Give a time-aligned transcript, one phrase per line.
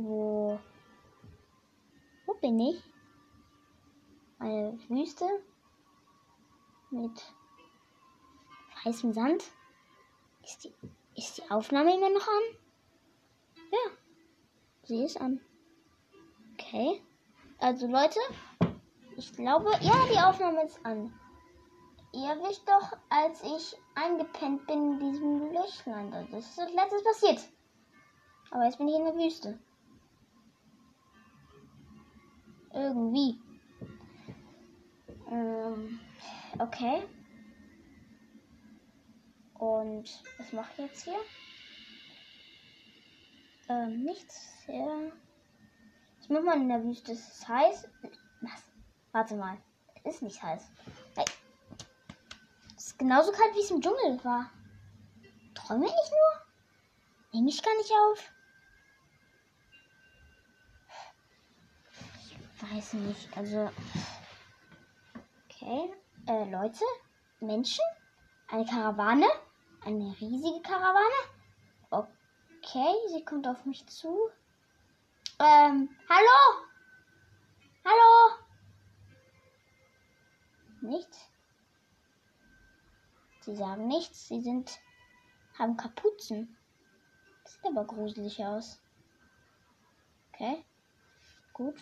[0.00, 0.60] Wo.
[2.24, 2.80] Wo bin ich?
[4.38, 5.26] Eine Wüste
[6.90, 7.34] mit
[8.84, 9.42] weißem Sand.
[10.44, 10.72] Ist die,
[11.16, 12.42] ist die Aufnahme immer noch an?
[13.72, 13.90] Ja,
[14.84, 15.40] sie ist an.
[16.52, 17.02] Okay.
[17.58, 18.20] Also Leute,
[19.16, 21.12] ich glaube, ja, die Aufnahme ist an.
[22.12, 26.12] Ihr wisst doch, als ich eingepennt bin in diesem Löchlein.
[26.30, 27.40] Das ist das letztes passiert.
[28.52, 29.58] Aber jetzt bin ich in der Wüste.
[32.78, 33.40] Irgendwie.
[35.32, 35.98] Ähm,
[36.60, 37.02] okay.
[39.54, 41.18] Und was mache ich jetzt hier?
[43.68, 44.52] Ähm, nichts.
[44.68, 45.10] Ja.
[46.18, 47.10] Was macht man in der Wüste?
[47.10, 47.88] Ist es heiß?
[48.42, 48.62] Was?
[49.10, 49.58] Warte mal.
[50.04, 50.70] Ist nicht heiß.
[52.76, 54.52] Es ist genauso kalt, wie es im Dschungel war.
[55.54, 56.46] Träume ich nur?
[57.32, 58.32] Nehme ich gar nicht auf?
[62.72, 63.36] Weiß nicht.
[63.36, 63.70] Also.
[65.48, 65.92] Okay.
[66.26, 66.84] Äh, Leute?
[67.40, 67.84] Menschen?
[68.48, 69.26] Eine Karawane?
[69.84, 71.38] Eine riesige Karawane?
[71.90, 74.30] Okay, sie kommt auf mich zu.
[75.38, 76.66] Ähm, hallo?
[77.84, 78.38] Hallo?
[80.80, 81.30] Nichts?
[83.40, 84.28] Sie sagen nichts.
[84.28, 84.78] Sie sind,
[85.58, 86.56] haben Kapuzen.
[87.44, 88.80] Sieht aber gruselig aus.
[90.32, 90.64] Okay.
[91.52, 91.76] Gut.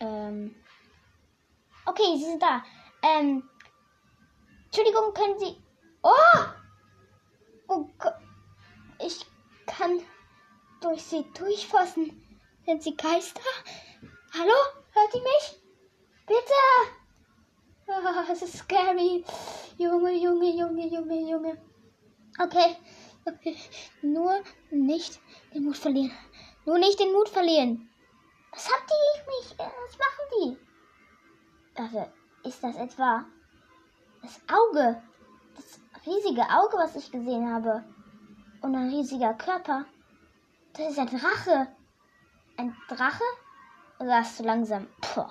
[0.00, 0.54] Ähm.
[1.86, 2.64] Okay, sie sind da.
[3.02, 3.48] Ähm.
[4.66, 5.56] Entschuldigung, können Sie.
[6.02, 6.44] Oh!
[7.68, 8.14] Oh Gott.
[9.00, 9.24] Ich
[9.66, 10.00] kann
[10.80, 12.24] durch sie durchfassen.
[12.66, 13.40] Sind Sie Geister?
[14.32, 14.54] Hallo?
[14.92, 15.62] Hört ihr mich?
[16.26, 16.98] Bitte!
[17.86, 19.24] Oh, es ist scary.
[19.78, 21.58] Junge, Junge, Junge, Junge, Junge.
[22.38, 22.76] Okay.
[23.24, 23.56] okay.
[24.02, 25.20] Nur nicht
[25.54, 26.12] den Mut verlieren.
[26.66, 27.88] Nur nicht den Mut verlieren.
[28.52, 29.58] Was habt ihr mich?
[29.58, 30.58] Was machen die?
[31.80, 32.10] Also,
[32.44, 33.24] ist das etwa
[34.22, 35.02] das Auge?
[35.54, 37.84] Das riesige Auge, was ich gesehen habe.
[38.60, 39.84] Und ein riesiger Körper.
[40.72, 41.68] Das ist ein Drache.
[42.56, 43.24] Ein Drache?
[44.00, 44.88] Oder hast du langsam?
[45.00, 45.26] Puh,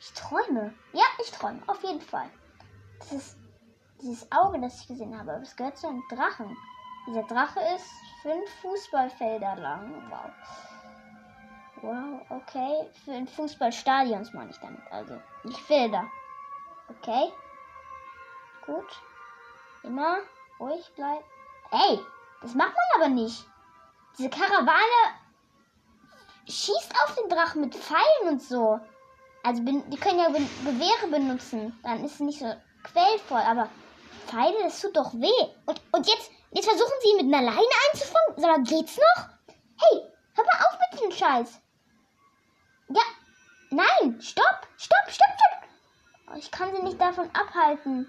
[0.00, 0.74] ich träume.
[0.92, 1.62] Ja, ich träume.
[1.66, 2.30] Auf jeden Fall.
[2.98, 3.36] Das ist
[4.00, 5.32] dieses Auge, das ich gesehen habe.
[5.40, 6.56] Das gehört zu einem Drachen.
[7.06, 7.90] Dieser Drache ist
[8.22, 10.10] fünf Fußballfelder lang.
[10.10, 10.30] Wow.
[11.84, 12.88] Wow, okay.
[13.04, 14.80] Für ein Fußballstadions meine ich damit.
[14.90, 16.06] Also nicht Felder.
[16.88, 17.30] Okay.
[18.64, 18.86] Gut.
[19.82, 20.20] Immer
[20.58, 21.22] ruhig bleiben.
[21.72, 22.00] Ey,
[22.40, 23.44] das macht man aber nicht.
[24.16, 25.02] Diese Karawane
[26.48, 28.80] schießt auf den Drachen mit Pfeilen und so.
[29.42, 31.78] Also die können ja Gewehre benutzen.
[31.82, 32.50] Dann ist es nicht so
[32.82, 33.42] quellvoll.
[33.42, 33.68] Aber
[34.26, 35.48] Pfeile, das tut doch weh.
[35.66, 38.36] Und, und jetzt, jetzt versuchen sie ihn mit einer Leine einzufangen.
[38.38, 39.28] Sag mal, geht's noch?
[39.76, 41.60] Hey, hör mal auf mit dem Scheiß.
[42.94, 43.02] Ja,
[43.70, 45.68] nein, stopp, stopp, stopp, stopp.
[46.30, 48.08] Oh, ich kann sie nicht davon abhalten.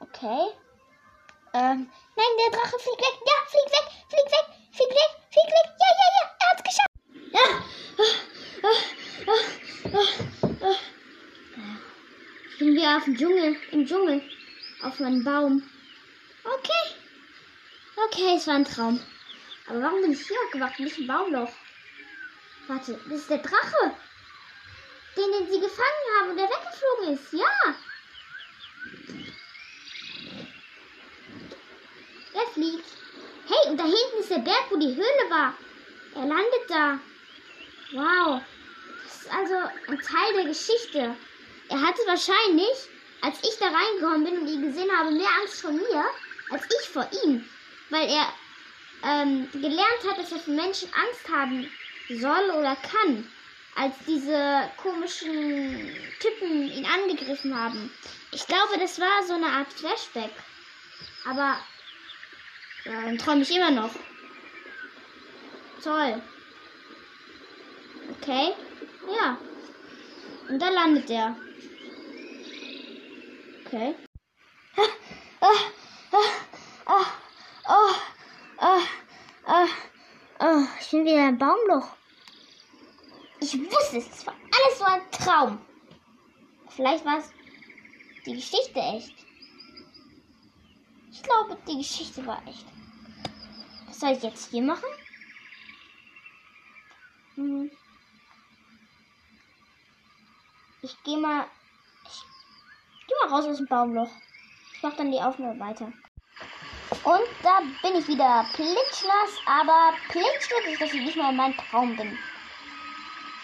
[0.00, 0.46] Okay.
[1.52, 3.18] Ähm, nein, der Drache fliegt weg.
[3.26, 5.66] Ja, fliegt weg, fliegt weg, fliegt weg, fliegt weg.
[5.82, 6.96] Ja, ja, ja, er hat's geschafft.
[7.36, 7.44] Ja.
[12.50, 14.22] Ich bin wieder auf dem Dschungel, im Dschungel.
[14.82, 15.62] Auf einem Baum.
[16.44, 16.84] Okay.
[18.06, 19.00] Okay, es war ein Traum.
[19.68, 21.52] Aber warum bin ich hier aufgewacht, nicht im Baumloch?
[22.68, 23.96] Warte, das ist der Drache.
[25.16, 27.32] Den, den sie gefangen haben und der weggeflogen ist.
[27.32, 27.74] Ja.
[32.34, 32.84] Er fliegt.
[33.48, 35.54] Hey, und da hinten ist der Berg, wo die Höhle war.
[36.14, 37.00] Er landet da.
[37.92, 38.42] Wow.
[39.04, 39.54] Das ist also
[39.88, 41.16] ein Teil der Geschichte.
[41.70, 42.90] Er hatte wahrscheinlich,
[43.22, 46.04] als ich da reingekommen bin und ihn gesehen habe, mehr Angst vor mir,
[46.50, 47.48] als ich vor ihm.
[47.88, 48.32] Weil er
[49.04, 51.70] ähm, gelernt hat, dass er für Menschen Angst haben
[52.08, 53.30] soll oder kann,
[53.76, 57.90] als diese komischen Typen ihn angegriffen haben.
[58.32, 60.32] Ich glaube, das war so eine Art Flashback.
[61.24, 61.58] Aber
[62.84, 63.90] ja, dann träume ich immer noch.
[65.82, 66.22] Toll.
[68.20, 68.52] Okay.
[69.06, 69.38] Ja.
[70.48, 71.36] Und da landet er.
[73.66, 73.94] Okay.
[74.80, 74.86] Ah,
[79.46, 79.66] ah,
[80.38, 81.97] ah, ich bin wieder im Baumloch.
[83.40, 85.58] Ich wusste es, es war alles so ein Traum.
[86.68, 87.30] Vielleicht war es
[88.26, 89.14] die Geschichte echt.
[91.10, 92.66] Ich glaube, die Geschichte war echt.
[93.86, 94.88] Was soll ich jetzt hier machen?
[97.34, 97.70] Hm.
[100.82, 101.46] Ich gehe mal.
[102.04, 104.10] Ich gehe mal raus aus dem Baumloch.
[104.74, 105.92] Ich mache dann die Aufnahme weiter.
[107.04, 111.56] Und da bin ich wieder plitschnass, aber plitschnass ist, dass ich nicht mal in meinem
[111.56, 112.18] Traum bin.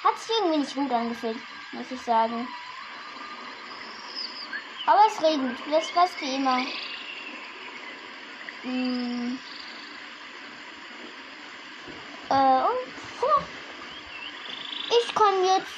[0.04, 1.38] Hat sich irgendwie nicht gut angefühlt,
[1.72, 2.46] muss ich sagen.
[4.86, 6.58] Aber es regnet, das fast wie immer.
[8.62, 9.38] Hm.
[12.28, 12.94] Äh, und
[14.90, 15.72] ich kann jetzt,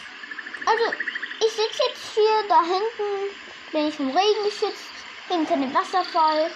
[0.66, 0.96] also
[1.38, 3.36] ich sitze jetzt hier da hinten,
[3.70, 4.90] bin ich vom Regen geschützt,
[5.28, 6.50] hinter dem Wasserfall.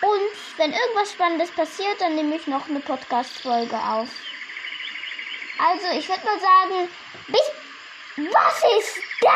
[0.00, 4.08] Und wenn irgendwas Spannendes passiert, dann nehme ich noch eine Podcast-Folge auf.
[5.66, 6.88] Also, ich würde mal sagen,
[7.28, 7.40] bis.
[8.16, 9.32] Was ist das?